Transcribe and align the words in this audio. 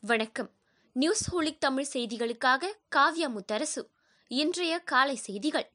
வணக்கம். 0.00 0.50
News 0.92 1.22
holic 1.30 1.60
Tamil 1.60 1.86
செய்திகளுக்காக 1.92 2.64
காவ்யா 2.96 3.28
முத்தரசு. 3.28 3.82
இன்றைய 4.28 4.78
காலை 4.78 5.16
செய்திகள். 5.16 5.72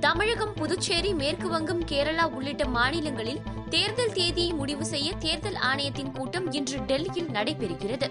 தமிழகம் 0.00 0.54
புதுச்சேரி 0.54 1.14
மேற்கு 1.14 1.48
வங்கம் 1.48 1.80
கேரளா 1.88 2.30
உள்ளிட்ட 2.30 2.64
மாநிலங்களில் 2.64 3.40
தேர்தல் 3.68 4.12
தேதியை 4.12 4.52
முடிவு 4.52 4.84
செய்ய 4.84 5.12
தேர்தல் 5.12 5.54
ஆணையத்தின் 5.54 6.12
கூட்டம் 6.12 6.52
இன்று 6.52 6.78
டெல்லியில் 6.78 7.28
நடைபெறுகிறது. 7.28 8.08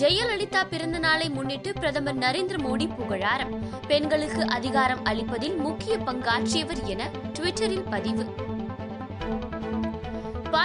ஜெயலலிதா 0.00 0.64
பிறந்த 0.68 0.98
நாளை 0.98 1.30
முன்னிட்டு 1.30 1.72
பிரதமர் 1.72 2.18
நரேந்திர 2.18 2.58
மோடி 2.58 2.96
புகழாரம். 2.96 3.80
பெண்களுக்கு 3.86 4.46
அதிகாரம் 4.48 5.04
அளிப்பதில் 5.04 5.56
முக்கிய 5.56 5.96
பங்காற்றியவர் 5.96 6.84
என 6.84 7.10
ட்விட்டரில் 7.32 7.90
பதிவு. 7.90 8.47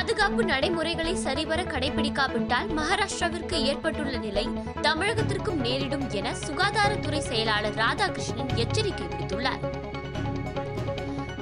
பாதுகாப்பு 0.03 0.45
நடைமுறைகளை 0.45 1.15
சரிவர 1.15 1.63
கடைபிடிக்காவிட்டால் 1.63 2.69
மகாராஷ்டிராவிற்கு 2.77 3.51
ஏற்பட்டுள்ள 3.51 4.17
நிலை 4.17 4.49
தமிழகத்திற்கும் 4.81 5.59
நேரிடும் 5.61 6.09
என 6.09 6.33
சுகாதாரத்துறை 6.47 7.17
செயலாளர் 7.17 7.75
ராதாகிருஷ்ணன் 7.75 8.55
எச்சரிக்கை 8.55 9.05
விடுத்துள்ளார். 9.05 9.63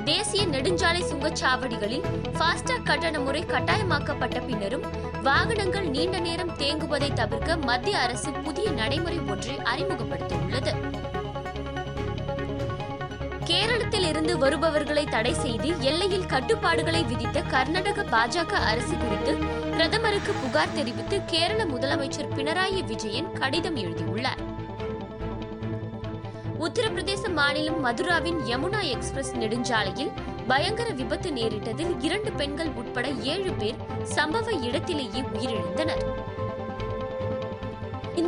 தேசிய 0.04 0.46
நெடுஞ்சாலை 0.46 1.02
சுங்கச்சாவடிகளில் 1.02 2.06
ஃபாஸ்டாக் 2.38 2.84
கட்டண 2.84 3.20
முறை 3.20 3.44
கட்டாயமாக்கப்பட்ட 3.44 4.46
பின்னரும் 4.46 4.84
வாகனங்கள் 5.24 5.90
நீண்ட 5.90 6.20
நேரம் 6.20 6.58
தேங்குவதை 6.58 7.14
தவிர்க்க 7.14 7.58
மத்திய 7.58 8.00
அரசு 8.00 8.32
புதிய 8.32 8.70
நடைமுறை 8.72 9.20
ஒன்றை 9.28 9.58
அறிமுகப்படுத்தியுள்ளது. 9.58 11.01
கேரளத்தில் 13.62 14.06
இருந்து 14.08 14.38
வருபவர்களை 14.38 15.04
தடை 15.06 15.34
செய்து 15.34 15.68
எல்லையில் 15.80 16.26
கட்டுப்பாடுகளை 16.26 17.04
விதித்த 17.04 17.42
கர்நாடக 17.42 18.04
பாஜக 18.04 18.54
அரசு 18.70 18.96
குறித்து 18.98 19.34
பிரதமருக்கு 19.72 20.32
புகார் 20.34 20.74
தெரிவித்து 20.74 21.18
கேரள 21.26 21.66
முதலமைச்சர் 21.66 22.32
பினராயி 22.36 22.86
விஜயன் 22.86 23.32
கடிதம் 23.32 23.76
எழுதியுள்ளார். 23.76 24.42
உத்தரப்பிரதேச 26.60 27.34
மாநிலம் 27.34 27.80
மதுராவின் 27.80 28.40
யமுனா 28.40 28.82
எக்ஸ்பிரஸ் 28.96 29.34
நெடுஞ்சாலையில் 29.36 30.12
பயங்கர 30.48 30.90
விபத்து 30.90 31.32
நேரிட்டதில் 31.32 31.94
இரண்டு 32.00 32.32
பெண்கள் 32.32 32.72
உட்பட 32.76 33.08
ஏழு 33.34 33.54
பேர் 33.54 33.80
சம்பவ 34.16 34.64
இடத்திலேயே 34.64 35.24
உயிரிழந்தனர். 35.34 36.04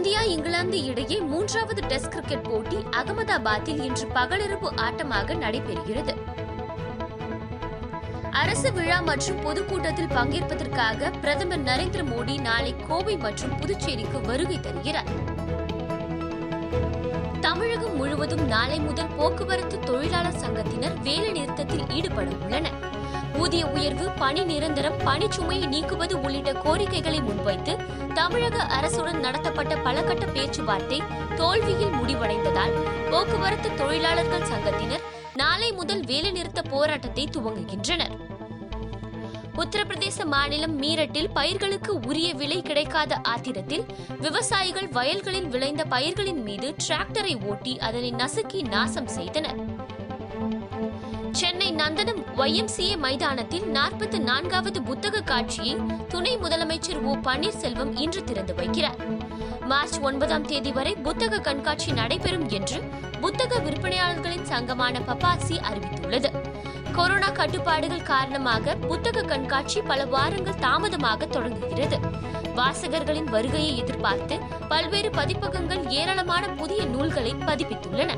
இந்தியா 0.04 0.22
இங்கிலாந்து 0.22 0.84
இடையே 0.84 1.20
மூன்றாவது 1.20 1.82
டெஸ்ட் 1.82 2.10
கிரிக்கெட் 2.10 2.48
போட்டி 2.48 2.78
அகமதாபாத்தில் 3.00 3.80
இன்று 3.84 4.06
பகலிரவு 4.16 4.70
ஆட்டமாக 4.86 5.36
நடைபெறுகிறது. 5.44 6.14
அரசு 8.32 8.74
விழா 8.74 9.02
மற்றும் 9.02 9.40
பொதுக்கூட்டத்தில் 9.42 10.12
பங்கேற்பதற்காக 10.16 11.12
பிரதமர் 11.22 11.64
நரேந்திர 11.64 12.04
மோடி 12.12 12.42
நாளை 12.42 12.76
கோவை 12.88 13.18
மற்றும் 13.18 13.56
புதுச்சேரிக்கு 13.60 14.22
வருகை 14.22 14.60
தருகிறார். 14.60 15.12
தமிழகம் 17.40 17.96
முழுவதும் 17.96 18.46
நாளை 18.48 18.80
முதல் 18.80 19.16
போக்குவரத்து 19.18 19.80
தொழிலாளர் 19.80 20.42
சங்கத்தினர் 20.46 21.02
வேலை 21.02 21.32
நிறுத்தத்தில் 21.32 21.88
ஈடுபட 21.90 22.30
உள்ளனர். 22.44 22.83
ஊதிய 23.44 23.64
உயர்வு 23.68 24.06
பணி 24.10 24.42
நிரந்தரம் 24.44 24.98
பணிச்சுமையை 25.00 25.68
நீக்குவது 25.74 26.16
உள்ளிட்ட 26.26 26.52
கோரிக்கைகளை 26.66 27.20
முன்வைத்து 27.22 27.74
தமிழக 28.14 28.58
அரசுடன் 28.78 29.20
நடத்தப்பட்ட 29.20 29.74
பலகட்ட 29.76 30.26
பேச்சுவார்த்தை 30.34 31.00
தோல்வியில் 31.36 31.96
முடிவடைந்ததால் 32.00 32.76
போக்குவரத்து 33.12 33.70
தொழிலாளர்கள் 33.74 34.50
சங்கத்தினர் 34.52 35.04
நாளை 35.36 35.72
முதல் 35.72 36.04
வேலைநிறுத்த 36.04 36.62
போராட்டத்தை 36.70 37.26
துவங்குகின்றனர். 37.38 38.16
உத்தரப்பிரதேச 39.64 40.26
மாநிலம் 40.26 40.76
மீரட்டில் 40.82 41.32
பயிர்களுக்கு 41.34 42.00
உரிய 42.00 42.30
விலை 42.34 42.62
கிடைக்காத 42.62 43.22
ஆத்திரத்தில் 43.24 43.86
விவசாயிகள் 44.20 44.90
வயல்களில் 44.90 45.48
விளைந்த 45.48 45.84
பயிர்களின் 45.86 46.42
மீது 46.42 46.70
டிராக்டரை 46.88 47.36
ஓட்டி 47.46 47.76
அதனை 47.80 48.12
நசுக்கி 48.14 48.62
நாசம் 48.68 49.08
செய்தனர். 49.08 49.60
சென்னை 51.34 51.74
நந்தனம் 51.74 52.20
ஒய்எம்சிஏ 52.38 52.98
மைதானத்தில் 52.98 53.64
நாற்பத்தி 53.64 54.18
நான்காவது 54.18 54.82
புத்தக 54.82 55.22
காட்சியை 55.22 55.78
துணை 56.08 56.38
முதலமைச்சர் 56.38 57.02
ஓ 57.02 57.16
பன்னீர்செல்வம் 57.16 58.00
இன்று 58.00 58.24
திறந்து 58.24 58.54
வைக்கிறார். 58.54 59.00
மார்ச் 59.60 60.00
ஒன்பதாம் 60.00 60.46
தேதி 60.46 60.72
வரை 60.72 60.96
புத்தக 60.96 61.40
கண்காட்சி 61.40 61.92
நடைபெறும் 61.92 62.50
என்று 62.50 62.82
புத்தக 63.22 63.60
விற்பனையாளர்களின் 63.60 64.46
சங்கமான 64.50 65.00
பப்பாசி 65.00 65.58
அறிவித்துள்ளது. 65.70 66.32
கொரோனா 66.92 67.30
கட்டுப்பாடுகள் 67.30 68.04
காரணமாக 68.04 68.76
புத்தக 68.76 69.22
கண்காட்சி 69.22 69.82
பல 69.82 70.06
வாரங்கள் 70.06 70.60
தாமதமாக 70.60 71.26
தொடங்குகிறது. 71.26 72.00
வாசகர்களின் 72.56 73.30
வருகையை 73.36 73.78
எதிர்பார்த்து 73.78 74.40
பல்வேறு 74.70 75.10
பதிப்பகங்கள் 75.10 75.88
ஏராளமான 75.90 76.50
புதிய 76.50 76.84
நூல்களை 76.86 77.34
பதிப்பித்துள்ளன. 77.34 78.12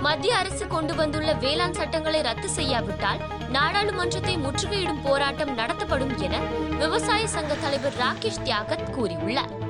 மத்திய 0.00 0.36
அரசு 0.36 0.66
கொண்டு 0.66 0.94
வந்துள்ள 0.94 1.32
வேளாண் 1.32 1.72
சட்டங்களை 1.72 2.20
ரத்து 2.20 2.48
செய்யாவிட்டால் 2.48 3.18
நாடாளுமன்றத்தை 3.48 4.36
முற்றுகையிடும் 4.36 5.00
போராட்டம் 5.02 5.54
நடத்தப்படும் 5.54 6.18
என 6.18 6.38
விவசாய 6.78 7.28
சங்க 7.28 7.54
தலைவர் 7.54 7.92
ராகேஷ் 7.92 8.42
தியாகத் 8.44 8.88
கூறியுள்ளார். 8.96 9.68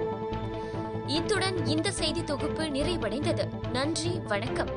இத்துடன் 1.07 1.67
இந்த 1.67 1.91
செய்தி 1.91 2.25
தொகுப்பு 2.25 2.63
நிறைவடைந்தது. 2.63 3.71
நன்றி 3.73 4.21
வணக்கம். 4.29 4.71